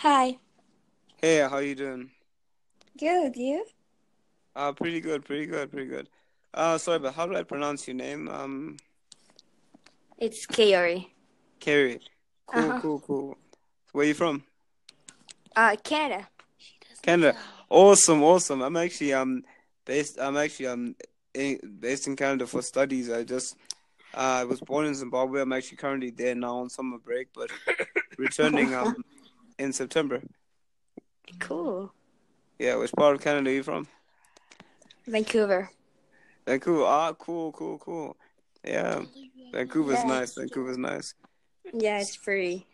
Hi. 0.00 0.38
Hey, 1.18 1.46
how 1.48 1.58
you 1.58 1.74
doing? 1.74 2.10
Good, 2.96 3.36
you? 3.36 3.66
Uh, 4.54 4.72
pretty 4.72 5.00
good, 5.00 5.24
pretty 5.24 5.46
good, 5.46 5.70
pretty 5.70 5.88
good. 5.88 6.08
Uh, 6.54 6.78
sorry, 6.78 6.98
but 6.98 7.14
how 7.14 7.26
do 7.26 7.36
I 7.36 7.42
pronounce 7.42 7.86
your 7.86 7.96
name? 7.96 8.28
Um, 8.28 8.76
It's 10.18 10.46
Kaori. 10.46 11.08
Carrie. 11.60 12.00
Cool, 12.46 12.72
Uh-huh. 12.72 12.80
cool, 12.80 13.00
cool. 13.00 13.38
Where 13.92 14.04
are 14.04 14.08
you 14.08 14.14
from? 14.14 14.44
Uh, 15.56 15.76
Canada. 15.82 16.28
Canada. 17.02 17.36
Awesome, 17.68 18.22
awesome. 18.22 18.62
I'm 18.62 18.76
actually 18.76 19.12
um 19.12 19.44
based. 19.84 20.18
I'm 20.20 20.36
actually 20.36 20.66
um 20.66 20.96
in, 21.34 21.58
based 21.80 22.06
in 22.06 22.16
Canada 22.16 22.46
for 22.46 22.62
studies. 22.62 23.10
I 23.10 23.24
just 23.24 23.56
uh, 24.14 24.40
I 24.40 24.44
was 24.44 24.60
born 24.60 24.86
in 24.86 24.94
Zimbabwe. 24.94 25.40
I'm 25.42 25.52
actually 25.52 25.78
currently 25.78 26.10
there 26.10 26.34
now 26.34 26.58
on 26.58 26.70
summer 26.70 26.98
break, 26.98 27.28
but 27.34 27.50
returning 28.18 28.74
um 28.74 29.04
in 29.60 29.72
September. 29.72 30.22
Cool. 31.38 31.92
Yeah, 32.58 32.76
which 32.76 32.92
part 32.92 33.14
of 33.14 33.20
Canada 33.22 33.50
are 33.50 33.52
you 33.52 33.62
from? 33.62 33.86
Vancouver. 35.06 35.70
Vancouver. 36.46 36.84
Ah, 36.84 37.12
cool, 37.12 37.52
cool, 37.52 37.78
cool. 37.78 38.16
Yeah, 38.64 39.04
Vancouver's 39.52 39.98
Yeah. 40.00 40.04
nice. 40.08 40.34
Vancouver's 40.34 40.78
nice. 40.78 41.14
Yeah, 41.72 42.00
it's 42.00 42.16
free. 42.16 42.66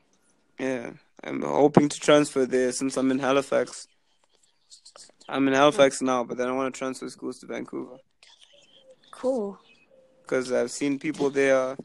Yeah, 0.58 0.92
I'm 1.22 1.42
hoping 1.42 1.88
to 1.88 1.98
transfer 2.00 2.46
there 2.46 2.72
since 2.72 2.96
I'm 2.96 3.10
in 3.10 3.18
Halifax. 3.18 3.88
I'm 5.28 5.46
in 5.48 5.54
Halifax 5.54 6.00
now, 6.00 6.22
but 6.24 6.36
then 6.38 6.48
I 6.48 6.52
want 6.52 6.72
to 6.72 6.78
transfer 6.78 7.08
schools 7.10 7.40
to 7.40 7.46
Vancouver 7.46 7.98
Cool. 9.10 9.58
because 10.22 10.52
I've 10.52 10.70
seen 10.70 10.98
people 10.98 11.30
there. 11.30 11.76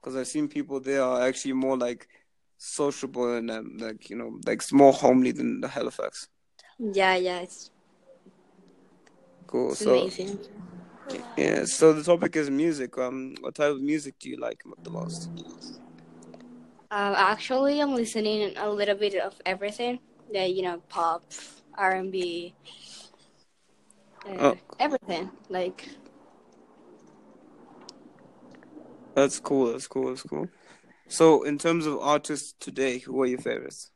Because 0.00 0.16
I've 0.16 0.26
seen 0.26 0.48
people 0.48 0.80
there 0.80 1.02
are 1.02 1.22
actually 1.22 1.52
more 1.54 1.76
like 1.78 2.08
sociable 2.62 3.34
and 3.34 3.50
um, 3.50 3.76
like 3.78 4.08
you 4.08 4.16
know 4.16 4.38
like 4.46 4.56
it's 4.58 4.72
more 4.72 4.92
homely 4.92 5.32
than 5.32 5.60
the 5.60 5.68
Halifax. 5.68 6.28
Yeah, 6.78 7.16
yeah, 7.16 7.40
it's, 7.40 7.70
Cool. 9.46 9.72
it's 9.72 9.80
So 9.82 9.98
amazing. 9.98 10.38
yeah, 11.36 11.64
so 11.64 11.92
the 11.92 12.02
topic 12.02 12.36
is 12.36 12.50
music. 12.50 12.96
Um, 12.98 13.34
what 13.40 13.54
type 13.54 13.72
of 13.72 13.80
music 13.82 14.14
do 14.18 14.30
you 14.30 14.36
like 14.38 14.62
the 14.82 14.90
most? 14.90 15.28
Um, 16.90 17.14
actually, 17.16 17.80
I'm 17.80 17.94
listening 17.94 18.56
a 18.56 18.68
little 18.70 18.94
bit 18.94 19.14
of 19.14 19.34
everything. 19.46 19.98
Yeah, 20.30 20.44
you 20.44 20.62
know, 20.62 20.82
pop, 20.88 21.24
R&B, 21.76 22.54
uh, 24.26 24.52
Oh. 24.52 24.58
everything. 24.78 25.30
Like, 25.48 25.88
That's 29.14 29.40
cool. 29.40 29.72
That's 29.72 29.86
cool. 29.86 30.08
That's 30.08 30.22
cool. 30.22 30.48
So 31.12 31.42
in 31.42 31.58
terms 31.58 31.84
of 31.84 31.98
artists 31.98 32.54
today, 32.58 32.98
who 32.98 33.20
are 33.20 33.26
your 33.26 33.38
favorites? 33.38 33.90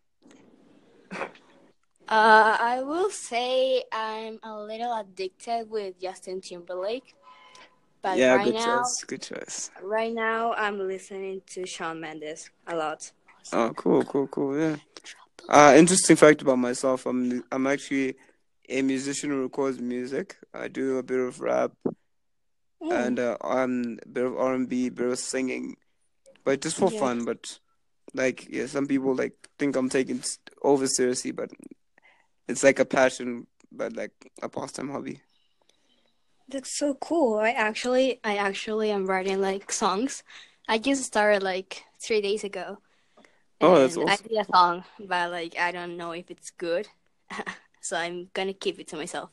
uh, 1.10 2.56
I 2.60 2.82
will 2.82 3.08
say 3.08 3.84
I'm 3.90 4.38
a 4.42 4.54
little 4.60 4.92
addicted 4.92 5.70
with 5.70 5.98
Justin 5.98 6.42
Timberlake. 6.42 7.14
But 8.02 8.18
yeah, 8.18 8.34
right 8.34 8.44
good 8.44 8.54
now, 8.54 8.82
choice. 8.82 9.04
Good 9.04 9.22
choice. 9.22 9.70
right 9.82 10.12
now, 10.12 10.52
I'm 10.52 10.78
listening 10.78 11.40
to 11.54 11.64
Shawn 11.66 12.00
Mendes 12.00 12.50
a 12.66 12.76
lot. 12.76 13.10
Oh, 13.50 13.72
cool, 13.74 14.04
cool, 14.04 14.26
cool. 14.26 14.58
Yeah. 14.58 14.76
Uh, 15.48 15.74
interesting 15.74 16.16
fact 16.16 16.42
about 16.42 16.58
myself. 16.58 17.06
I'm 17.06 17.42
I'm 17.50 17.66
actually 17.66 18.16
a 18.68 18.82
musician 18.82 19.30
who 19.30 19.42
records 19.42 19.80
music. 19.80 20.36
I 20.52 20.68
do 20.68 20.98
a 20.98 21.02
bit 21.02 21.18
of 21.20 21.40
rap 21.40 21.72
Mm. 22.82 22.92
and 23.06 23.18
uh, 23.18 23.36
um, 23.40 23.98
a 24.04 24.08
bit 24.08 24.26
of 24.26 24.36
R 24.36 24.52
and 24.52 24.68
B, 24.68 24.90
bit 24.90 25.08
of 25.08 25.18
singing, 25.18 25.76
but 26.46 26.62
just 26.62 26.78
for 26.78 26.90
Yeah. 26.90 26.92
fun. 26.92 27.26
But 27.26 27.60
like, 28.14 28.48
yeah, 28.50 28.66
some 28.68 28.88
people 28.88 29.14
like 29.16 29.34
think 29.58 29.76
I'm 29.76 29.90
taking 29.90 30.18
it 30.18 30.38
over 30.62 30.88
seriously, 30.88 31.32
but 31.32 31.52
it's 32.48 32.64
like 32.64 32.78
a 32.78 32.84
passion, 32.84 33.46
but 33.72 33.94
like 33.94 34.12
a 34.42 34.48
pastime 34.48 34.90
hobby. 34.90 35.22
That's 36.48 36.70
so 36.70 36.94
cool. 36.94 37.38
I 37.38 37.50
actually, 37.50 38.20
I 38.24 38.36
actually 38.36 38.90
am 38.90 39.06
writing 39.06 39.40
like 39.40 39.72
songs. 39.72 40.22
I 40.68 40.78
just 40.78 41.04
started 41.04 41.42
like 41.42 41.84
three 42.00 42.20
days 42.20 42.44
ago. 42.44 42.78
Oh, 43.60 43.78
that's 43.80 43.96
And 43.96 44.08
I 44.08 44.16
did 44.16 44.32
a 44.38 44.44
song, 44.46 44.84
but 45.00 45.32
like 45.32 45.58
I 45.58 45.72
don't 45.72 45.96
know 45.98 46.12
if 46.12 46.30
it's 46.30 46.50
good, 46.52 46.88
so 47.82 47.96
I'm 47.98 48.30
gonna 48.34 48.54
keep 48.54 48.80
it 48.80 48.88
to 48.90 48.96
myself. 48.96 49.30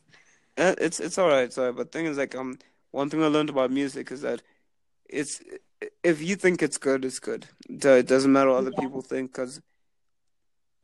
Uh, 0.57 0.75
It's 0.79 0.99
it's 0.99 1.17
all 1.17 1.29
right, 1.29 1.55
right. 1.57 1.75
But 1.75 1.91
thing 1.91 2.05
is, 2.05 2.17
like, 2.17 2.35
um, 2.35 2.57
one 2.91 3.09
thing 3.09 3.23
I 3.23 3.27
learned 3.27 3.49
about 3.49 3.71
music 3.71 4.11
is 4.11 4.21
that 4.21 4.41
it's 5.09 5.41
if 6.03 6.21
you 6.21 6.35
think 6.35 6.61
it's 6.61 6.77
good, 6.77 7.05
it's 7.05 7.19
good. 7.19 7.47
It 7.69 8.07
doesn't 8.07 8.31
matter 8.31 8.49
what 8.49 8.57
other 8.57 8.71
Yeah. 8.73 8.81
people 8.81 9.01
think, 9.01 9.31
because 9.31 9.61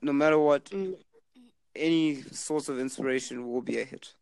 no 0.02 0.14
matter 0.14 0.38
what, 0.40 0.66
Mm. 0.66 0.96
any 1.76 2.22
source 2.32 2.70
of 2.70 2.80
inspiration 2.80 3.52
will 3.52 3.62
be 3.62 3.80
a 3.80 3.86
hit. 3.86 4.14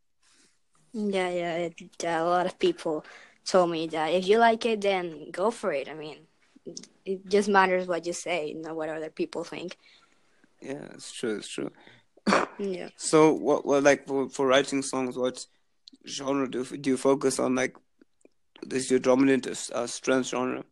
Yeah, 0.93 1.29
yeah. 1.29 1.55
It, 1.57 1.73
yeah, 2.01 2.23
a 2.23 2.25
lot 2.25 2.45
of 2.45 2.57
people 2.59 3.05
told 3.45 3.69
me 3.71 3.87
that 3.87 4.07
if 4.13 4.27
you 4.27 4.39
like 4.39 4.65
it, 4.65 4.81
then 4.81 5.31
go 5.31 5.51
for 5.51 5.71
it. 5.71 5.87
I 5.89 5.93
mean, 5.93 6.27
it 7.05 7.27
just 7.29 7.47
matters 7.49 7.87
what 7.87 8.05
you 8.05 8.13
say, 8.13 8.53
not 8.53 8.75
what 8.75 8.89
other 8.89 9.09
people 9.09 9.43
think. 9.43 9.77
Yeah, 10.61 10.85
it's 10.93 11.11
true, 11.11 11.37
it's 11.37 11.47
true. 11.47 11.71
Yeah. 12.59 12.89
So, 12.97 13.31
what, 13.31 13.65
what, 13.65 13.83
like, 13.83 14.05
for, 14.07 14.27
for 14.29 14.47
writing 14.47 14.81
songs, 14.81 15.17
what 15.17 15.45
genre 16.05 16.49
do 16.49 16.65
do 16.65 16.89
you 16.89 16.97
focus 16.97 17.39
on? 17.39 17.55
Like, 17.55 17.75
is 18.71 18.89
your 18.91 18.99
dominant 18.99 19.47
uh, 19.47 19.87
strength 19.87 20.27
genre? 20.27 20.63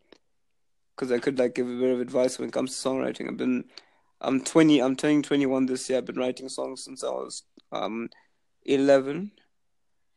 Because 0.96 1.12
I 1.12 1.20
could 1.20 1.38
like 1.40 1.56
give 1.56 1.68
a 1.70 1.76
bit 1.80 1.92
of 1.94 2.00
advice 2.00 2.40
when 2.40 2.50
it 2.50 2.54
comes 2.54 2.80
to 2.82 2.88
songwriting. 2.90 3.28
I've 3.28 3.38
been, 3.38 3.66
I'm 4.22 4.42
twenty, 4.42 4.82
I'm 4.82 4.96
turning 4.96 5.22
twenty 5.24 5.46
one 5.46 5.66
this 5.66 5.90
year. 5.90 5.98
I've 6.00 6.06
been 6.06 6.16
writing 6.18 6.50
songs 6.50 6.84
since 6.84 7.04
I 7.04 7.10
was 7.10 7.44
um 7.72 8.10
eleven, 8.64 9.32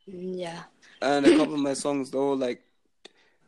Yeah. 0.07 0.65
and 1.03 1.27
a 1.27 1.37
couple 1.37 1.55
of 1.55 1.61
my 1.61 1.75
songs 1.75 2.11
though 2.11 2.33
like 2.33 2.63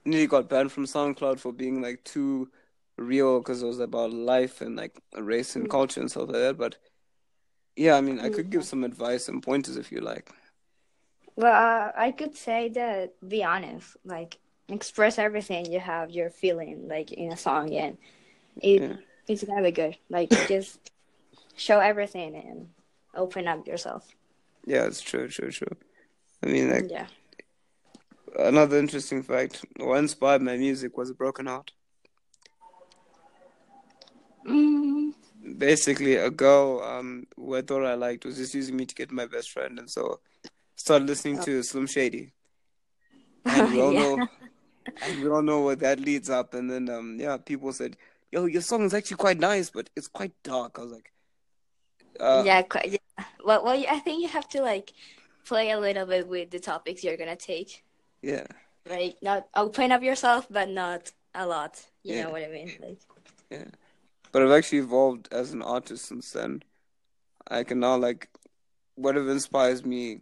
nearly 0.04 0.26
got 0.26 0.48
banned 0.48 0.72
from 0.72 0.86
SoundCloud 0.86 1.38
for 1.38 1.52
being 1.52 1.80
like 1.82 2.04
too 2.04 2.50
real 2.96 3.38
because 3.38 3.62
it 3.62 3.66
was 3.66 3.80
about 3.80 4.12
life 4.12 4.60
and 4.60 4.76
like 4.76 4.98
race 5.16 5.56
and 5.56 5.68
culture 5.70 6.00
and 6.00 6.10
stuff 6.10 6.28
like 6.28 6.32
that. 6.42 6.58
But 6.58 6.76
yeah, 7.76 7.94
I 7.96 8.00
mean, 8.00 8.20
I 8.20 8.28
could 8.30 8.50
give 8.50 8.64
some 8.64 8.84
advice 8.84 9.28
and 9.28 9.42
pointers 9.42 9.76
if 9.76 9.92
you 9.92 10.00
like. 10.00 10.30
Well, 11.36 11.52
uh, 11.54 11.92
I 11.96 12.10
could 12.12 12.36
say 12.36 12.68
that 12.70 13.14
be 13.26 13.42
honest, 13.44 13.96
like 14.04 14.38
express 14.68 15.18
everything 15.18 15.70
you 15.70 15.80
have, 15.80 16.10
you're 16.10 16.30
feeling, 16.30 16.88
like 16.88 17.12
in 17.12 17.32
a 17.32 17.36
song, 17.36 17.74
and 17.74 17.96
it 18.60 18.80
Yeah. 18.80 18.96
it's 19.28 19.44
gonna 19.44 19.62
be 19.62 19.72
good. 19.72 19.96
Like 20.08 20.44
just 20.44 20.90
show 21.56 21.80
everything 21.80 22.34
and 22.36 22.68
open 23.14 23.48
up 23.48 23.66
yourself. 23.66 24.14
Yeah, 24.66 24.84
it's 24.86 25.00
true, 25.00 25.28
true, 25.28 25.50
true. 25.50 25.76
I 26.42 26.46
mean, 26.46 26.70
like 26.70 26.90
Yeah. 26.90 27.06
another 28.38 28.78
interesting 28.78 29.22
fact: 29.22 29.64
what 29.76 29.98
inspired 29.98 30.42
my 30.42 30.56
music 30.56 30.96
was 30.96 31.10
a 31.10 31.14
broken 31.14 31.46
heart. 31.46 31.72
Mm, 34.46 35.14
Basically, 35.58 36.16
a 36.16 36.30
girl 36.30 36.80
um 36.82 37.26
who 37.36 37.54
I 37.56 37.62
thought 37.62 37.84
I 37.84 37.94
liked 37.94 38.24
was 38.24 38.36
just 38.36 38.54
using 38.54 38.76
me 38.76 38.86
to 38.86 38.94
get 38.94 39.10
my 39.10 39.26
best 39.26 39.50
friend, 39.50 39.78
and 39.78 39.88
so 39.90 40.20
started 40.80 41.06
listening 41.08 41.38
to 41.40 41.62
Slim 41.62 41.86
Shady, 41.86 42.32
and 43.44 43.70
we 43.72 43.80
all 43.80 43.92
Yeah. 43.92 44.00
know, 44.00 44.18
and 45.02 45.20
we 45.20 45.28
all 45.28 45.42
know 45.42 45.60
what 45.60 45.80
that 45.80 46.00
leads 46.00 46.30
up. 46.30 46.54
And 46.54 46.70
then 46.70 46.88
um 46.88 47.18
yeah, 47.20 47.36
people 47.36 47.72
said, 47.72 47.96
"Yo, 48.32 48.46
your 48.46 48.62
song 48.62 48.82
is 48.84 48.94
actually 48.94 49.18
quite 49.18 49.38
nice, 49.38 49.70
but 49.70 49.90
it's 49.96 50.08
quite 50.08 50.32
dark." 50.42 50.78
I 50.78 50.82
was 50.82 50.92
like, 50.92 51.12
uh, 52.18 52.42
yeah, 52.44 52.62
quite, 52.62 52.90
yeah. 52.90 53.24
Well, 53.44 53.64
well, 53.64 53.84
I 53.88 53.98
think 54.00 54.22
you 54.22 54.28
have 54.28 54.48
to 54.50 54.62
like 54.62 54.92
play 55.46 55.70
a 55.70 55.78
little 55.80 56.06
bit 56.06 56.28
with 56.28 56.50
the 56.50 56.60
topics 56.60 57.04
you're 57.04 57.16
gonna 57.16 57.36
take. 57.36 57.84
yeah, 58.22 58.46
Like 58.88 59.16
not 59.22 59.48
open 59.54 59.92
up 59.92 60.02
yourself, 60.02 60.46
but 60.50 60.68
not 60.68 61.12
a 61.34 61.46
lot. 61.46 61.84
You 62.02 62.14
Yeah. 62.14 62.24
know 62.24 62.30
what 62.30 62.42
I 62.42 62.48
mean? 62.48 62.72
Like 62.80 62.98
yeah. 63.50 63.68
But 64.32 64.42
I've 64.42 64.52
actually 64.52 64.78
evolved 64.78 65.28
as 65.32 65.52
an 65.52 65.62
artist 65.62 66.06
since 66.06 66.30
then. 66.32 66.62
I 67.48 67.64
can 67.64 67.80
now 67.80 67.96
like 67.96 68.28
whatever 68.94 69.30
inspires 69.30 69.84
me, 69.84 70.20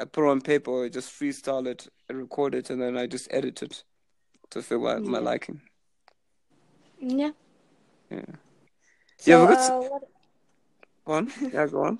I 0.00 0.04
put 0.04 0.28
on 0.28 0.40
paper, 0.40 0.84
I 0.84 0.88
just 0.88 1.10
freestyle 1.10 1.66
it, 1.66 1.88
I 2.08 2.14
record 2.14 2.54
it, 2.54 2.70
and 2.70 2.80
then 2.80 2.96
I 2.96 3.06
just 3.06 3.28
edit 3.30 3.62
it 3.62 3.84
to 4.50 4.62
fit 4.62 4.80
my, 4.80 4.98
my 4.98 5.18
liking. 5.18 5.60
yeah. 6.98 7.30
Yeah. 8.10 8.22
So, 9.18 9.30
Yeah, 9.30 9.44
it's- 9.52 9.70
uh, 9.70 9.78
what? 9.80 10.02
Go 11.04 11.12
on. 11.12 11.32
Yeah, 11.52 11.66
go 11.66 11.84
on. 11.84 11.98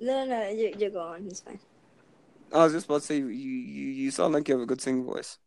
No, 0.00 0.24
no, 0.24 0.48
you 0.48 0.72
you 0.78 0.90
go 0.90 1.00
on. 1.00 1.26
It's 1.26 1.40
fine. 1.40 1.60
I 2.52 2.64
was 2.64 2.72
just 2.72 2.86
about 2.86 3.02
to 3.02 3.06
say 3.06 3.18
you, 3.18 3.26
you 3.26 3.86
you 4.02 4.10
sound 4.10 4.34
like 4.34 4.48
you 4.48 4.54
have 4.54 4.62
a 4.62 4.66
good 4.66 4.80
singing 4.80 5.04
voice. 5.04 5.38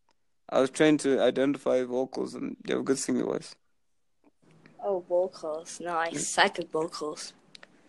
I 0.48 0.60
was 0.60 0.70
trying 0.70 0.98
to 0.98 1.20
identify 1.20 1.82
vocals, 1.82 2.34
and 2.34 2.56
you 2.66 2.74
have 2.74 2.80
a 2.82 2.84
good 2.84 2.98
singing 2.98 3.24
voice. 3.24 3.54
Oh, 4.82 5.00
vocals. 5.08 5.80
No, 5.80 5.96
I 5.96 6.12
suck 6.12 6.58
at 6.60 6.70
vocals. 6.70 7.32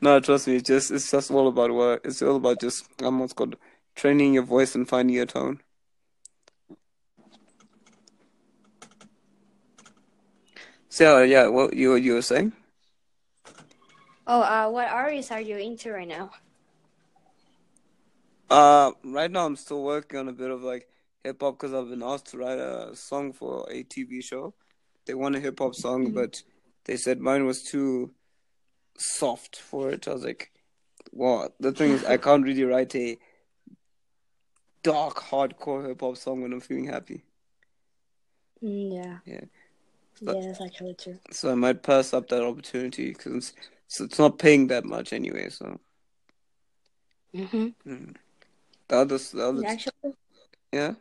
No, 0.02 0.20
trust 0.20 0.48
me, 0.48 0.56
it's 0.56 0.68
just 0.68 0.92
it's 0.92 1.12
just 1.12 1.30
all 1.32 1.48
about 1.48 1.72
what 1.72 2.02
it's 2.04 2.22
all 2.22 2.38
about 2.38 2.60
just 2.60 2.86
um 3.04 3.20
what's 3.20 3.34
called 3.34 3.56
training 3.96 4.34
your 4.34 4.44
voice 4.44 4.76
and 4.76 4.88
finding 4.88 5.16
your 5.16 5.26
tone. 5.26 5.62
So 10.90 11.24
yeah, 11.24 11.48
what 11.48 11.74
you 11.76 11.96
you 11.96 12.14
were 12.14 12.22
saying? 12.22 12.54
Oh, 14.28 14.42
uh, 14.42 14.70
what 14.70 14.88
artists 14.88 15.32
are 15.32 15.42
you 15.42 15.58
into 15.58 15.92
right 15.92 16.08
now? 16.08 16.32
Uh, 18.50 18.92
right 19.04 19.30
now 19.30 19.46
I'm 19.46 19.56
still 19.56 19.84
working 19.84 20.20
on 20.20 20.30
a 20.30 20.34
bit 20.34 20.52
of 20.52 20.64
like 20.64 20.88
hip 21.24 21.42
hop 21.42 21.58
because 21.60 21.74
I've 21.74 21.90
been 21.90 22.04
asked 22.04 22.28
to 22.28 22.38
write 22.38 22.60
a 22.60 22.96
song 22.96 23.34
for 23.34 23.68
a 23.70 23.84
TV 23.84 24.24
show. 24.24 24.54
They 25.06 25.14
want 25.14 25.36
a 25.36 25.40
hip 25.40 25.60
hop 25.60 25.76
song, 25.76 26.08
Mhm. 26.08 26.14
but 26.14 26.44
they 26.86 26.98
said 26.98 27.20
mine 27.20 27.46
was 27.46 27.64
too 27.64 28.12
soft 28.98 29.58
for 29.58 29.90
it. 29.92 30.08
I 30.08 30.14
was 30.14 30.24
like, 30.24 30.52
well, 31.12 31.54
the 31.60 31.72
thing 31.72 31.92
is, 31.92 32.04
I 32.06 32.18
can't 32.18 32.44
really 32.44 32.64
write 32.64 32.96
a 32.96 33.18
dark, 34.86 35.16
hardcore 35.16 35.88
hip 35.88 36.02
hop 36.02 36.18
song 36.18 36.42
when 36.42 36.54
I'm 36.54 36.62
feeling 36.62 36.86
happy. 36.86 37.24
Mm, 38.64 38.94
yeah. 38.94 39.18
Yeah. 39.26 39.46
Yeah, 40.22 40.42
that's 40.48 40.62
actually 40.62 40.94
true. 40.94 41.20
So 41.32 41.52
I 41.52 41.56
might 41.56 41.84
pass 41.84 42.14
up 42.14 42.30
that 42.30 42.44
opportunity 42.44 43.10
because 43.10 43.36
it's, 43.36 43.54
so 43.88 44.04
it's 44.06 44.20
not 44.20 44.40
paying 44.40 44.68
that 44.68 44.86
much 44.86 45.12
anyway. 45.12 45.50
So 45.50 45.80
hmm 47.34 47.68
mm. 47.86 48.16
the 48.88 48.96
other, 48.96 49.18
the 49.18 49.46
other, 49.46 49.66
Actually, 49.66 50.14
yeah, 50.72 50.94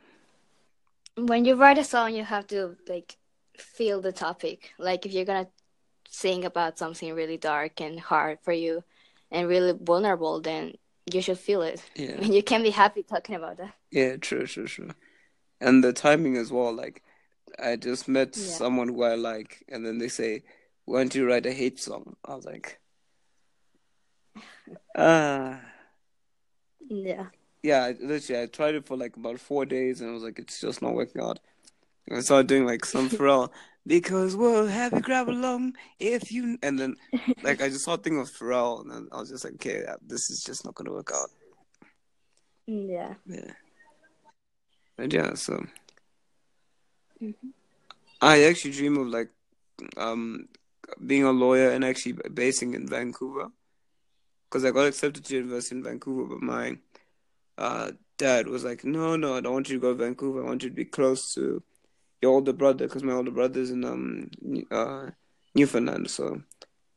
when 1.17 1.45
you 1.45 1.55
write 1.55 1.79
a 1.79 1.85
song, 1.85 2.15
you 2.15 2.25
have 2.25 2.47
to 2.49 2.77
like 2.89 3.17
feel 3.57 4.01
the 4.01 4.13
topic. 4.13 4.73
Like 4.79 5.07
if 5.07 5.13
you're 5.13 5.25
gonna 5.25 5.49
sing 6.09 6.45
about 6.45 6.79
something 6.79 7.15
really 7.15 7.37
dark 7.39 7.81
and 7.81 8.01
hard 8.01 8.39
for 8.43 8.53
you, 8.53 8.83
and 9.31 9.49
really 9.49 9.79
vulnerable, 9.81 10.41
then 10.41 10.75
you 11.13 11.21
should 11.23 11.39
feel 11.39 11.63
it. 11.63 11.83
I 12.17 12.17
yeah, 12.17 12.21
mean, 12.21 12.33
you 12.35 12.43
can't 12.43 12.65
be 12.65 12.71
happy 12.71 13.03
talking 13.03 13.35
about 13.37 13.57
that. 13.59 13.75
yeah, 13.91 14.17
true, 14.17 14.47
true, 14.47 14.67
true. 14.67 14.91
And 15.61 15.85
the 15.85 15.93
timing 15.93 16.37
as 16.37 16.53
well. 16.53 16.73
Like 16.73 17.03
I 17.59 17.77
just 17.77 18.09
met 18.09 18.37
Yeah. 18.37 18.59
someone 18.59 18.89
who 18.89 19.03
I 19.05 19.15
like, 19.17 19.65
and 19.69 19.87
then 19.87 19.99
they 19.99 20.09
say, 20.09 20.45
"Why 20.87 21.01
don't 21.01 21.15
you 21.15 21.27
write 21.29 21.47
a 21.47 21.53
hate 21.53 21.81
song?" 21.81 22.17
I 22.25 22.35
was 22.37 22.45
like, 22.47 22.81
ah. 24.97 25.61
Yeah. 26.89 27.27
yeah, 27.63 27.85
I- 27.85 27.97
literally, 28.01 28.43
I 28.43 28.47
tried 28.47 28.75
it 28.75 28.87
for 28.87 28.97
like 28.97 29.17
about 29.17 29.41
four 29.41 29.65
days, 29.65 30.01
and 30.01 30.11
I 30.11 30.13
was 30.13 30.23
like, 30.23 30.39
it's 30.39 30.61
just 30.61 30.83
not 30.83 30.95
working 30.95 31.23
out. 31.23 31.39
I 32.11 32.21
started 32.21 32.49
doing 32.49 32.67
like 32.67 32.85
some 32.85 33.11
Pharrell 33.11 33.51
because 33.87 34.37
we'll 34.37 34.67
have 34.67 34.93
you 34.93 35.01
grab 35.01 35.29
along 35.29 35.75
if 35.99 36.31
you, 36.33 36.59
and 36.63 36.79
then 36.79 36.97
like 37.43 37.61
I 37.63 37.69
just 37.69 37.83
started 37.83 38.03
thinking 38.05 38.21
of 38.21 38.31
Pharrell, 38.31 38.81
and 38.83 38.91
then 38.91 39.09
I 39.13 39.19
was 39.19 39.31
just 39.31 39.45
like, 39.45 39.55
okay, 39.55 39.85
this 40.07 40.31
is 40.31 40.43
just 40.43 40.65
not 40.65 40.75
gonna 40.75 40.93
work 40.93 41.11
out. 41.15 41.31
Yeah. 42.67 43.15
Yeah, 43.27 43.53
but 44.97 45.13
yeah, 45.13 45.35
so 45.35 45.65
Mhm. 47.23 47.53
I 48.21 48.45
actually 48.45 48.73
dream 48.73 48.97
of 48.97 49.09
like 49.09 49.31
um 49.97 50.49
being 51.07 51.25
a 51.25 51.33
lawyer 51.33 51.71
and 51.71 51.85
actually 51.85 52.13
basing 52.33 52.75
in 52.75 52.89
Vancouver 52.89 53.51
because 54.49 54.65
I 54.65 54.71
got 54.71 54.87
accepted 54.87 55.25
to 55.25 55.35
university 55.35 55.77
in 55.77 55.83
Vancouver, 55.83 56.27
but 56.35 56.43
my 56.43 56.79
uh, 57.59 57.93
dad 58.19 58.47
was 58.49 58.65
like, 58.65 58.85
"No, 58.85 59.17
no, 59.17 59.35
I 59.35 59.41
don't 59.41 59.53
want 59.55 59.69
you 59.69 59.77
to 59.77 59.81
go 59.81 59.93
to 59.93 59.99
Vancouver. 60.05 60.43
I 60.43 60.47
want 60.47 60.63
you 60.63 60.69
to 60.71 60.75
be 60.75 60.85
close 60.85 61.35
to 61.35 61.63
your 62.25 62.33
older 62.33 62.57
brother 62.63 62.87
because 62.87 63.05
my 63.05 63.13
older 63.13 63.31
brother's 63.31 63.71
in 63.71 63.85
um 63.85 64.31
uh, 64.71 65.11
Newfoundland." 65.55 66.11
So 66.11 66.41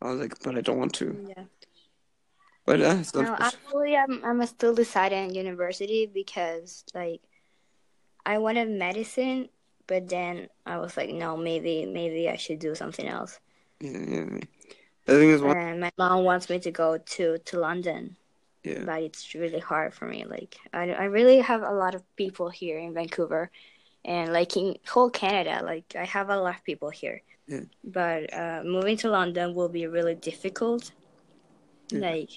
I 0.02 0.12
was 0.12 0.20
like, 0.24 0.36
"But 0.44 0.58
I 0.58 0.62
don't 0.62 0.80
want 0.80 0.94
to." 1.02 1.08
Yeah. 1.36 1.46
But 2.68 2.82
uh, 2.82 3.04
No, 3.16 3.22
not. 3.22 3.42
actually, 3.48 3.96
I'm 3.96 4.24
I'm 4.24 4.46
still 4.46 4.76
deciding 4.76 5.36
university 5.36 6.06
because 6.06 6.84
like 6.94 7.22
I 8.26 8.40
wanted 8.40 8.68
medicine, 8.70 9.48
but 9.88 10.10
then 10.10 10.50
I 10.66 10.78
was 10.84 10.98
like, 10.98 11.10
no, 11.10 11.38
maybe 11.38 11.86
maybe 11.86 12.28
I 12.28 12.36
should 12.36 12.60
do 12.60 12.76
something 12.76 13.08
else. 13.08 13.40
Yeah, 13.80 14.04
yeah. 14.16 14.26
yeah. 14.32 14.48
The 15.06 15.14
thing 15.16 15.30
is, 15.30 15.42
one, 15.42 15.56
And 15.56 15.80
my 15.80 15.92
mom 15.98 16.26
wants 16.26 16.50
me 16.50 16.60
to 16.60 16.72
go 16.72 16.98
to 17.16 17.38
to 17.38 17.54
London, 17.60 18.18
yeah, 18.68 18.84
but 18.84 19.02
it's 19.02 19.34
really 19.34 19.64
hard 19.64 19.94
for 19.94 20.06
me. 20.06 20.26
Like 20.28 20.60
I 20.74 20.92
I 20.92 21.06
really 21.06 21.40
have 21.40 21.64
a 21.64 21.72
lot 21.72 21.96
of 21.96 22.04
people 22.18 22.50
here 22.52 22.78
in 22.78 22.94
Vancouver, 22.94 23.50
and 24.08 24.34
like 24.34 24.58
in 24.58 24.78
whole 24.88 25.10
Canada, 25.12 25.62
like 25.64 25.96
I 25.96 26.06
have 26.06 26.30
a 26.30 26.38
lot 26.40 26.56
of 26.56 26.64
people 26.64 26.90
here. 26.90 27.22
Yeah. 27.48 27.66
But 27.84 28.34
uh, 28.34 28.62
moving 28.66 28.98
to 28.98 29.10
London 29.10 29.54
will 29.54 29.70
be 29.70 29.86
really 29.88 30.16
difficult. 30.16 30.92
Yeah. 31.92 32.00
Like 32.00 32.30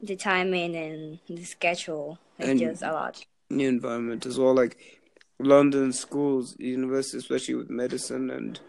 the 0.00 0.16
timing 0.16 0.74
and 0.76 1.18
the 1.28 1.44
schedule, 1.44 2.18
it's 2.38 2.48
And- 2.48 2.58
just 2.60 2.82
a 2.82 2.92
lot. 2.92 3.24
new 3.50 3.68
environment 3.68 4.24
as 4.26 4.38
well. 4.38 4.54
Like 4.54 4.76
London 5.40 5.92
schools, 5.92 6.56
university, 6.58 7.18
especially 7.18 7.54
with 7.56 7.70
medicine 7.70 8.30
and 8.30 8.60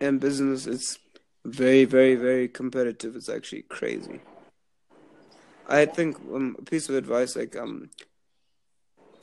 and 0.00 0.20
business, 0.20 0.66
it's 0.66 0.98
very, 1.44 1.84
very, 1.84 2.14
very 2.14 2.48
competitive. 2.48 3.16
It's 3.16 3.28
actually 3.28 3.62
crazy. 3.62 4.20
I 5.68 5.84
think 5.86 6.16
um, 6.32 6.56
a 6.58 6.62
piece 6.62 6.88
of 6.88 6.94
advice 6.94 7.36
like 7.36 7.56
um, 7.56 7.90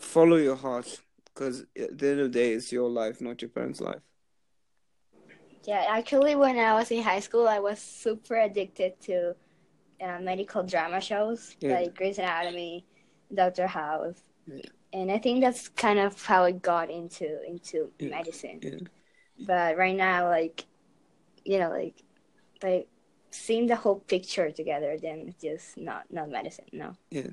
follow 0.06 0.38
your 0.38 0.56
heart 0.56 1.02
because 1.26 1.62
at 1.78 1.98
the 1.98 2.08
end 2.10 2.20
of 2.22 2.32
the 2.32 2.40
day, 2.40 2.54
it's 2.54 2.72
your 2.72 2.90
life, 2.90 3.20
not 3.22 3.42
your 3.42 3.50
parents' 3.50 3.82
life. 3.82 4.02
Yeah, 5.64 5.84
actually, 5.90 6.36
when 6.36 6.58
I 6.58 6.74
was 6.76 6.92
in 6.92 7.02
high 7.02 7.20
school, 7.20 7.48
I 7.48 7.60
was 7.60 7.80
super 7.80 8.36
addicted 8.36 9.00
to 9.02 9.36
uh, 10.00 10.20
medical 10.22 10.64
drama 10.64 11.02
shows 11.02 11.56
Yeah. 11.60 11.74
like 11.74 11.96
Grey's 11.96 12.20
Anatomy, 12.20 12.86
Doctor 13.34 13.66
House, 13.66 14.22
Yeah. 14.46 14.70
and 14.94 15.12
I 15.12 15.18
think 15.18 15.42
that's 15.42 15.70
kind 15.70 16.00
of 16.00 16.22
how 16.24 16.44
I 16.44 16.52
got 16.52 16.92
into 16.92 17.42
into 17.44 17.92
Yeah. 18.00 18.10
medicine. 18.10 18.88
But 19.40 19.76
right 19.78 19.96
now, 19.98 20.30
like, 20.30 20.66
you 21.44 21.60
know, 21.60 21.70
like, 21.70 21.98
like 22.64 22.88
seeing 23.32 23.68
the 23.68 23.76
whole 23.76 24.00
picture 24.00 24.52
together, 24.52 24.98
then 25.02 25.28
it's 25.28 25.42
just 25.42 25.78
not 25.78 26.06
not 26.12 26.30
medicine. 26.30 26.66
No. 26.72 26.94
yeah. 27.10 27.32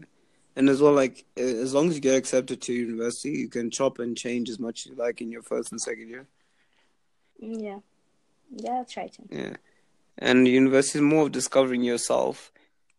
And 0.55 0.69
as 0.69 0.83
well, 0.83 0.93
like 0.93 1.25
as 1.37 1.73
long 1.73 1.89
as 1.89 1.95
you 1.95 2.01
get 2.01 2.17
accepted 2.17 2.61
to 2.63 2.73
university, 2.73 3.31
you 3.31 3.49
can 3.49 3.71
chop 3.71 3.99
and 3.99 4.17
change 4.17 4.51
as 4.51 4.59
much 4.59 4.81
as 4.81 4.91
you 4.91 4.97
like 4.97 5.21
in 5.21 5.33
your 5.33 5.43
first 5.43 5.73
and 5.73 5.81
second 5.81 6.09
year. 6.09 6.27
Yeah. 7.39 7.79
Yeah, 8.55 8.73
I'll 8.73 8.85
try 8.85 9.07
to. 9.09 9.23
Yeah. 9.31 9.57
And 10.19 10.47
university 10.47 10.99
is 10.99 11.03
more 11.03 11.25
of 11.25 11.33
discovering 11.33 11.83
yourself 11.83 12.53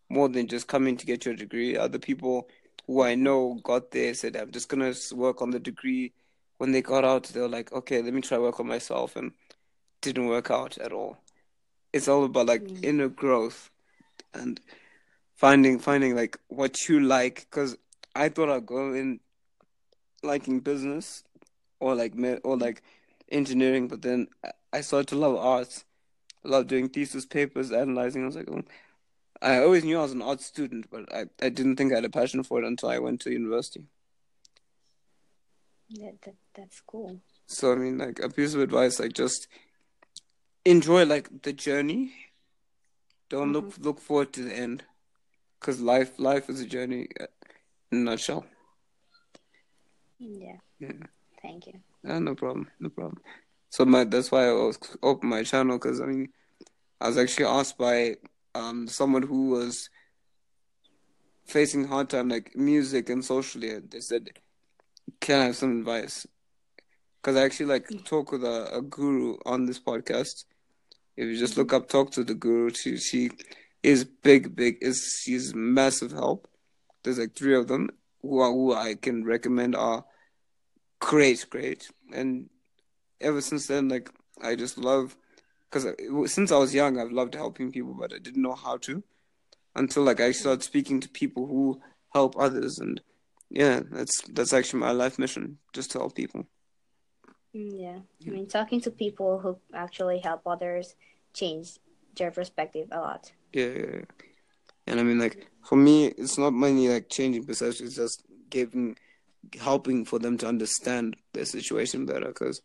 more 0.10 0.30
than 0.30 0.48
just 0.48 0.68
coming 0.68 0.98
to 0.98 1.06
get 1.06 1.26
your 1.26 1.36
degree. 1.36 1.78
Other 1.78 2.00
people 2.00 2.50
who 2.88 3.04
I 3.04 3.16
know 3.16 3.60
got 3.64 3.92
there 3.92 4.14
said, 4.14 4.36
I'm 4.36 4.52
just 4.52 4.68
going 4.68 4.94
to 4.94 5.16
work 5.16 5.42
on 5.42 5.52
the 5.52 5.60
degree. 5.60 6.12
When 6.58 6.72
they 6.72 6.82
got 6.82 7.06
out, 7.06 7.26
they 7.26 7.40
were 7.40 7.48
like, 7.48 7.72
okay, 7.72 8.02
let 8.02 8.14
me 8.14 8.22
try 8.22 8.38
work 8.38 8.60
on 8.60 8.68
myself. 8.68 9.16
And 9.16 9.32
didn't 10.02 10.28
work 10.28 10.52
out 10.52 10.78
at 10.80 10.92
all. 10.92 11.18
It's 11.94 12.08
all 12.08 12.26
about 12.26 12.48
like 12.48 12.64
Mm. 12.64 12.84
inner 12.84 13.08
growth 13.10 13.70
and 14.34 14.60
finding, 15.44 15.78
finding 15.78 16.16
like 16.16 16.38
what 16.48 16.88
you 16.88 17.02
like. 17.02 17.48
Cause 17.52 17.76
I 18.16 18.30
thought 18.30 18.50
I'd 18.50 18.66
go 18.66 18.94
in 18.94 19.20
liking 20.24 20.62
business 20.62 21.26
or 21.82 21.96
like, 21.96 22.14
or 22.46 22.56
like 22.58 22.82
engineering, 23.30 23.90
but 23.90 24.02
then 24.02 24.28
I- 24.72 24.80
started 24.80 25.10
to 25.10 25.18
love 25.18 25.36
arts. 25.36 25.84
I 26.46 26.48
love 26.48 26.68
doing 26.68 26.88
thesis 26.88 27.26
papers, 27.26 27.74
analyzing. 27.74 28.24
I 28.24 28.26
was 28.26 28.38
like, 28.38 28.50
oh. 28.50 28.64
I 29.42 29.62
always 29.62 29.84
knew 29.84 30.00
I 30.00 30.04
was 30.04 30.14
an 30.14 30.22
art 30.22 30.40
student, 30.40 30.90
but 30.90 31.14
I, 31.14 31.26
I 31.42 31.50
didn't 31.50 31.76
think 31.76 31.92
I 31.92 31.96
had 31.96 32.06
a 32.06 32.10
passion 32.10 32.44
for 32.44 32.64
it 32.64 32.66
until 32.66 32.88
I 32.88 33.00
went 33.00 33.20
to 33.22 33.32
university. 33.32 33.84
Yeah, 35.90 36.12
that 36.24 36.36
that's 36.56 36.82
cool. 36.88 37.20
So 37.48 37.74
I 37.74 37.76
mean, 37.76 37.98
like 37.98 38.20
a 38.20 38.30
piece 38.30 38.54
of 38.54 38.62
advice, 38.62 39.02
like 39.02 39.12
just 39.12 39.48
enjoy 40.64 41.04
like 41.04 41.42
the 41.42 41.52
journey. 41.52 42.14
Don't 43.28 43.52
look 43.52 43.72
mm-hmm. 43.72 43.84
look 43.84 44.00
forward 44.00 44.32
to 44.34 44.44
the 44.44 44.56
end, 44.56 44.84
because 45.64 45.80
life 45.80 46.20
life 46.20 46.50
is 46.50 46.60
a 46.60 46.66
journey 46.66 47.08
in 47.92 48.00
a 48.00 48.02
nutshell. 48.12 48.46
Yeah. 50.20 50.58
Yeah. 50.80 50.92
Thank 51.42 51.68
you. 51.68 51.80
Yeah, 52.04 52.20
no 52.20 52.36
problem, 52.36 52.70
no 52.82 52.90
problem. 52.90 53.22
So 53.70 53.86
my 53.86 54.04
that's 54.04 54.30
why 54.30 54.50
I 54.50 54.52
was 54.52 54.78
open 55.02 55.30
my 55.30 55.44
channel 55.44 55.78
because 55.78 56.02
I 56.02 56.06
mean, 56.06 56.30
I 57.00 57.08
was 57.08 57.18
actually 57.18 57.46
asked 57.46 57.78
by 57.78 58.18
um 58.54 58.88
someone 58.90 59.24
who 59.24 59.52
was 59.52 59.90
facing 61.46 61.88
hard 61.88 62.10
time 62.10 62.28
like 62.28 62.56
music 62.58 63.10
and 63.10 63.24
socially. 63.24 63.70
and 63.72 63.90
They 63.90 64.02
said, 64.02 64.32
"Can 65.22 65.40
I 65.40 65.46
have 65.46 65.56
some 65.56 65.80
advice?" 65.80 66.28
Because 67.22 67.38
I 67.38 67.44
actually 67.46 67.68
like 67.68 67.88
talk 68.04 68.34
with 68.34 68.44
a, 68.44 68.76
a 68.76 68.82
guru 68.82 69.38
on 69.46 69.66
this 69.66 69.80
podcast. 69.80 70.44
If 71.16 71.26
you 71.28 71.38
just 71.38 71.56
look 71.56 71.72
up, 71.72 71.88
talk 71.88 72.12
to 72.12 72.24
the 72.26 72.34
guru. 72.34 72.70
She 72.74 72.98
she 72.98 73.32
is 73.84 74.06
big, 74.06 74.56
big. 74.56 74.78
Is 74.82 75.22
she's 75.24 75.54
massive 75.54 76.12
help. 76.12 76.48
There's 77.04 77.20
like 77.20 77.36
three 77.36 77.56
of 77.56 77.68
them 77.68 77.90
who 78.22 78.40
are 78.40 78.52
who 78.52 78.74
I 78.74 78.96
can 78.96 79.26
recommend 79.26 79.76
are 79.76 80.06
great, 81.00 81.46
great. 81.50 81.92
And 82.14 82.50
ever 83.20 83.42
since 83.42 83.68
then, 83.68 83.90
like 83.90 84.10
I 84.42 84.56
just 84.56 84.78
love 84.78 85.16
because 85.70 85.88
since 86.32 86.52
I 86.52 86.58
was 86.58 86.74
young, 86.74 87.00
I've 87.00 87.12
loved 87.12 87.36
helping 87.36 87.72
people, 87.72 87.94
but 87.94 88.14
I 88.14 88.20
didn't 88.20 88.42
know 88.42 88.56
how 88.56 88.78
to 88.78 89.04
until 89.76 90.04
like 90.04 90.20
I 90.20 90.32
started 90.32 90.64
speaking 90.64 91.00
to 91.02 91.10
people 91.10 91.48
who 91.48 91.82
help 92.14 92.36
others, 92.38 92.80
and 92.80 93.02
yeah, 93.50 93.82
that's 93.92 94.22
that's 94.30 94.54
actually 94.54 94.80
my 94.82 94.92
life 94.92 95.20
mission, 95.20 95.58
just 95.74 95.92
to 95.92 96.00
help 96.00 96.16
people. 96.16 96.46
Mm, 97.56 97.80
Yeah. 97.82 98.00
I 98.28 98.30
mean, 98.30 98.48
talking 98.48 98.82
to 98.82 98.92
people 98.92 99.40
who 99.40 99.58
actually 99.74 100.20
help 100.20 100.42
others 100.46 100.96
changed 101.34 101.80
their 102.16 102.32
perspective 102.32 102.88
a 102.92 103.00
lot. 103.00 103.32
Yeah. 103.54 104.02
And 104.88 105.00
I 105.00 105.04
mean, 105.04 105.20
like 105.20 105.48
for 105.68 105.76
me, 105.76 106.08
it's 106.08 106.38
not 106.38 106.52
mainly 106.52 106.90
like 106.90 107.10
changing 107.10 107.46
perception. 107.46 107.86
It's 107.86 107.96
just 107.96 108.24
giving, 108.50 108.98
helping 109.60 110.06
for 110.06 110.20
them 110.20 110.38
to 110.40 110.48
understand 110.48 111.16
their 111.34 111.46
situation 111.46 112.06
better. 112.06 112.28
Because 112.28 112.62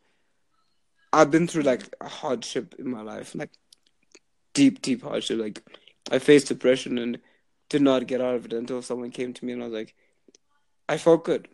I've 1.13 1.31
been 1.31 1.47
through 1.47 1.63
like 1.63 1.83
a 2.01 2.09
hardship 2.09 2.75
in 2.79 2.91
my 2.91 3.03
life, 3.03 3.35
like 3.35 3.51
deep, 4.55 4.83
deep 4.83 5.03
hardship. 5.03 5.39
Like 5.39 5.63
I 6.11 6.19
faced 6.19 6.49
depression 6.49 6.99
and 6.99 7.19
did 7.69 7.83
not 7.83 8.07
get 8.07 8.21
out 8.21 8.35
of 8.35 8.47
it 8.47 8.53
until 8.53 8.83
someone 8.83 9.11
came 9.11 9.33
to 9.35 9.45
me 9.45 9.53
and 9.53 9.63
I 9.63 9.67
was 9.67 9.75
like, 9.75 9.95
I 10.89 10.97
felt 10.97 11.25
good. 11.25 11.49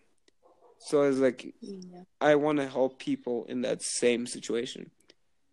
So 0.79 1.03
I 1.03 1.09
was 1.09 1.19
like, 1.19 1.55
Yeah. 1.61 2.03
I 2.21 2.37
want 2.37 2.59
to 2.59 2.69
help 2.69 2.99
people 2.99 3.47
in 3.47 3.63
that 3.63 3.83
same 3.83 4.27
situation 4.27 4.91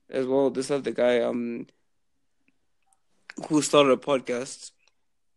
as 0.09 0.25
well. 0.25 0.49
This 0.49 0.69
other 0.71 0.91
guy, 0.91 1.21
um, 1.21 1.67
who 3.47 3.61
started 3.61 3.91
a 3.91 3.97
podcast, 3.97 4.71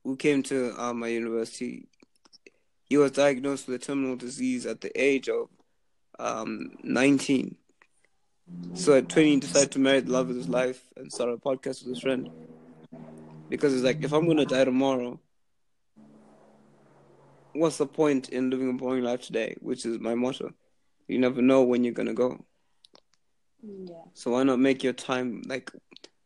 who 0.04 0.16
came 0.16 0.42
to 0.44 0.74
uh, 0.78 0.92
my 0.92 1.08
university, 1.08 1.86
he 2.84 2.96
was 2.96 3.12
diagnosed 3.12 3.66
with 3.66 3.82
a 3.82 3.84
terminal 3.84 4.16
disease 4.16 4.66
at 4.66 4.80
the 4.80 4.92
age 5.00 5.28
of 5.28 5.48
um 6.18 6.70
19. 6.82 7.56
So 8.74 8.96
at 8.96 9.08
20, 9.08 9.30
he 9.30 9.40
decided 9.40 9.72
to 9.72 9.78
marry 9.78 10.00
the 10.00 10.12
love 10.12 10.30
of 10.30 10.36
his 10.36 10.48
life 10.48 10.82
and 10.96 11.12
start 11.12 11.30
a 11.30 11.36
podcast 11.36 11.82
with 11.82 11.88
his 11.88 12.00
friend. 12.00 12.28
Because 13.48 13.74
it's 13.74 13.84
like, 13.84 14.02
if 14.02 14.12
I'm 14.12 14.26
gonna 14.26 14.44
die 14.44 14.64
tomorrow, 14.64 15.20
what's 17.52 17.78
the 17.78 17.86
point 17.86 18.28
in 18.30 18.50
living 18.50 18.70
a 18.70 18.72
boring 18.72 19.04
life 19.04 19.22
today? 19.22 19.56
Which 19.60 19.86
is 19.86 20.00
my 20.00 20.14
motto. 20.14 20.52
You 21.08 21.18
never 21.18 21.40
know 21.40 21.62
when 21.62 21.84
you're 21.84 21.94
gonna 21.94 22.14
go. 22.14 22.44
Yeah. 23.62 23.94
So 24.14 24.32
why 24.32 24.42
not 24.42 24.58
make 24.58 24.82
your 24.82 24.92
time 24.92 25.42
like 25.46 25.70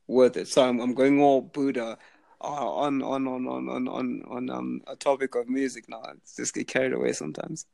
worth 0.08 0.36
it? 0.38 0.48
So 0.48 0.62
I'm, 0.68 0.80
I'm 0.80 0.94
going 0.94 1.20
all 1.20 1.42
Buddha 1.42 1.98
uh, 2.42 2.46
on 2.46 3.02
on 3.02 3.28
on 3.28 3.48
on 3.48 3.68
on 3.68 3.88
on 3.88 4.22
on 4.28 4.50
um 4.50 4.82
a 4.88 4.96
topic 4.96 5.34
of 5.36 5.48
music 5.48 5.88
now. 5.88 6.02
It's 6.16 6.36
just 6.36 6.54
get 6.54 6.68
carried 6.68 6.94
away 6.94 7.12
sometimes. 7.12 7.66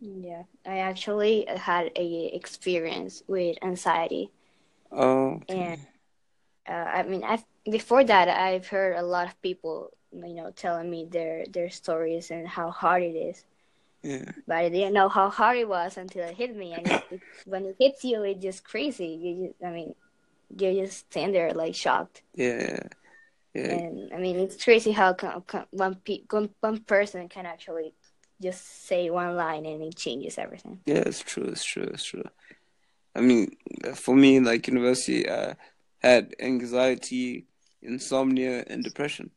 Yeah. 0.00 0.44
I 0.66 0.78
actually 0.78 1.46
had 1.48 1.92
a 1.96 2.26
experience 2.34 3.22
with 3.28 3.58
anxiety, 3.62 4.30
Oh, 4.90 5.40
and 5.48 5.78
uh, 6.68 6.72
I 6.72 7.02
mean, 7.04 7.24
I've 7.24 7.44
before 7.70 8.04
that 8.04 8.28
I've 8.28 8.68
heard 8.68 8.96
a 8.96 9.02
lot 9.02 9.28
of 9.28 9.40
people, 9.42 9.90
you 10.12 10.34
know, 10.34 10.50
telling 10.52 10.90
me 10.90 11.06
their 11.10 11.44
their 11.46 11.70
stories 11.70 12.30
and 12.30 12.48
how 12.48 12.70
hard 12.70 13.02
it 13.02 13.16
is. 13.16 13.44
yeah, 14.02 14.32
But 14.46 14.56
I 14.58 14.68
didn't 14.68 14.94
know 14.94 15.08
how 15.08 15.30
hard 15.30 15.58
it 15.58 15.68
was 15.68 15.96
until 15.96 16.24
it 16.28 16.36
hit 16.36 16.56
me, 16.56 16.74
and 16.74 16.88
it, 16.88 17.04
it, 17.10 17.22
when 17.44 17.66
it 17.66 17.76
hits 17.78 18.04
you, 18.04 18.22
it's 18.24 18.42
just 18.42 18.64
crazy. 18.64 19.06
You 19.08 19.48
just, 19.48 19.64
I 19.64 19.70
mean, 19.70 19.94
you 20.56 20.84
just 20.84 21.10
stand 21.10 21.34
there 21.34 21.52
like 21.52 21.74
shocked. 21.74 22.22
yeah, 22.34 22.80
yeah, 23.54 23.76
And 23.76 24.12
I 24.14 24.18
mean, 24.18 24.36
it's 24.38 24.62
crazy 24.62 24.92
how 24.92 25.14
co- 25.14 25.42
co- 25.46 25.66
one, 25.70 25.96
pe- 25.96 26.24
one 26.30 26.50
one 26.60 26.80
person 26.80 27.28
can 27.28 27.46
actually 27.46 27.94
just 28.40 28.86
say 28.86 29.10
one 29.10 29.36
line 29.36 29.66
and 29.66 29.82
it 29.82 29.96
changes 29.96 30.38
everything. 30.38 30.80
yeah. 30.86 31.02
It's 31.06 31.20
true. 31.22 31.44
It's 31.44 31.64
true. 31.64 31.84
It's 31.84 32.04
true. 32.04 32.24
I 33.14 33.20
mean, 33.20 33.56
for 33.94 34.14
me, 34.14 34.40
like 34.40 34.68
university, 34.68 35.28
I 35.30 35.56
had 35.98 36.34
anxiety, 36.40 37.46
insomnia, 37.82 38.64
and 38.68 38.84
depression, 38.84 39.30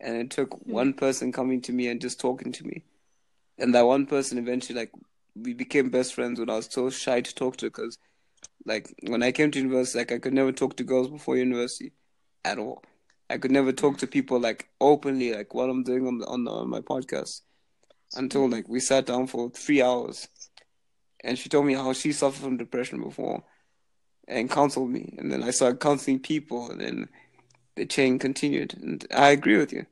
and 0.00 0.16
it 0.16 0.30
took 0.30 0.54
hmm. 0.66 0.72
one 0.72 0.94
person 0.94 1.32
coming 1.32 1.60
to 1.62 1.72
me 1.72 1.88
and 1.88 2.00
just 2.00 2.20
talking 2.20 2.52
to 2.52 2.64
me, 2.64 2.84
and 3.58 3.74
that 3.74 3.86
one 3.86 4.06
person 4.06 4.38
eventually, 4.38 4.78
like, 4.78 4.92
we 5.36 5.54
became 5.54 5.90
best 5.90 6.14
friends. 6.14 6.40
When 6.40 6.50
I 6.50 6.56
was 6.56 6.68
so 6.70 6.90
shy 6.90 7.20
to 7.20 7.34
talk 7.34 7.56
to, 7.58 7.66
because, 7.66 7.98
like, 8.66 8.92
when 9.06 9.22
I 9.22 9.32
came 9.32 9.50
to 9.50 9.58
university, 9.58 9.98
like, 9.98 10.12
I 10.12 10.18
could 10.18 10.34
never 10.34 10.52
talk 10.52 10.76
to 10.76 10.84
girls 10.84 11.08
before 11.08 11.36
university, 11.36 11.92
at 12.46 12.58
all. 12.58 12.82
I 13.28 13.38
could 13.38 13.50
never 13.50 13.72
talk 13.72 13.98
to 13.98 14.06
people 14.06 14.38
like 14.38 14.68
openly, 14.80 15.34
like 15.34 15.52
what 15.52 15.68
I'm 15.68 15.82
doing 15.82 16.06
on 16.06 16.18
the, 16.18 16.26
on, 16.26 16.44
the, 16.44 16.50
on 16.52 16.70
my 16.70 16.80
podcast, 16.80 17.40
until 18.14 18.48
like 18.48 18.68
we 18.68 18.78
sat 18.78 19.06
down 19.06 19.26
for 19.26 19.50
three 19.50 19.82
hours. 19.82 20.28
And 21.24 21.36
she 21.36 21.48
told 21.48 21.66
me 21.66 21.74
how 21.74 21.92
she 21.92 22.12
suffered 22.12 22.42
from 22.42 22.56
depression 22.56 23.02
before 23.02 23.42
and 24.28 24.50
counseled 24.50 24.90
me. 24.90 25.14
And 25.18 25.32
then 25.32 25.42
i 25.42 25.50
started 25.50 25.80
counseling 25.80 26.20
people 26.20 26.70
and 26.70 26.80
then 26.80 27.08
the 27.74 27.84
chain 27.84 28.18
continued. 28.20 28.74
And 28.74 29.04
i 29.12 29.30
agree 29.30 29.58
with 29.58 29.72
you. 29.72 29.86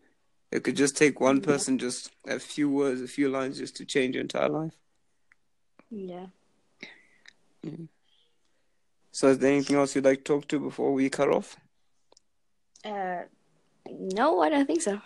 It 0.53 0.63
could 0.63 0.77
just 0.77 0.97
take 0.97 1.21
one 1.21 1.41
person 1.41 1.79
just 1.79 2.13
a 2.29 2.39
few 2.39 2.71
words 2.71 3.01
a 3.01 3.09
few 3.09 3.29
lines 3.29 3.59
just 3.59 3.75
to 3.77 3.85
change 3.85 4.15
your 4.15 4.23
entire 4.23 4.49
life. 4.49 4.75
Yeah. 5.91 6.27
Mm. 7.67 7.89
So 9.15 9.29
is 9.29 9.39
there 9.39 9.53
anything 9.53 9.77
else 9.77 9.95
you'd 9.95 10.05
like 10.05 10.19
to 10.25 10.33
talk 10.33 10.49
to 10.49 10.59
before 10.59 10.93
we 10.93 11.09
cut 11.19 11.29
off 11.37 11.57
Uh, 12.85 13.23
no, 14.19 14.41
I 14.45 14.49
don't 14.53 14.67
think 14.67 14.83
so. 14.83 15.01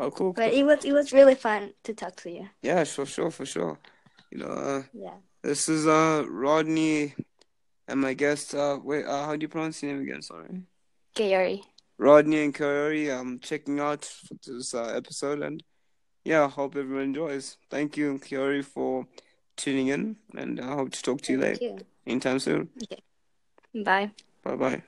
oh 0.00 0.10
cool, 0.10 0.32
But 0.32 0.50
cool. 0.50 0.58
it 0.58 0.64
was 0.70 0.84
it 0.84 0.92
was 0.92 1.12
really 1.12 1.34
fun 1.46 1.72
to 1.84 1.92
talk 1.94 2.14
to 2.22 2.30
you. 2.36 2.48
yeah 2.62 2.84
for 2.84 3.06
sure 3.06 3.30
for 3.30 3.46
sure 3.46 3.78
you 4.32 4.38
know 4.40 4.52
uh, 4.70 4.82
Yeah. 4.92 5.18
this 5.42 5.68
is 5.68 5.86
uh 5.86 6.24
rodney 6.28 7.14
and 7.88 8.00
my 8.00 8.14
guest 8.14 8.54
uh 8.54 8.78
wait 8.82 9.04
uh 9.06 9.24
how 9.26 9.36
do 9.36 9.42
you 9.44 9.48
pronounce 9.54 9.82
your 9.82 9.92
name 9.92 10.02
again 10.02 10.22
sorry 10.22 10.62
Gary. 11.14 11.62
Rodney 11.98 12.44
and 12.44 12.54
Kayori. 12.54 13.08
I'm 13.08 13.38
checking 13.40 13.80
out 13.80 14.04
for 14.04 14.34
this 14.44 14.74
uh, 14.74 14.92
episode, 15.00 15.40
and 15.40 15.62
yeah, 16.28 16.44
I 16.44 16.48
hope 16.48 16.76
everyone 16.76 17.04
enjoys. 17.16 17.56
Thank 17.70 17.96
you, 17.96 18.18
Coyote, 18.18 18.60
for 18.60 19.06
tuning 19.56 19.88
in, 19.88 20.16
and 20.36 20.60
I 20.60 20.74
hope 20.76 20.90
to 20.92 21.00
talk 21.02 21.22
to 21.22 21.32
you 21.32 21.40
Thank 21.40 21.62
later 21.62 21.64
you. 21.72 21.78
anytime 22.06 22.38
soon. 22.38 22.68
Bye. 23.84 24.12
Bye 24.42 24.56
bye. 24.56 24.82